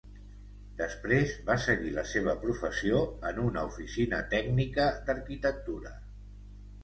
[0.77, 3.01] Després va seguir la seva professió
[3.31, 5.93] en una oficina tècnica d'arquitectura.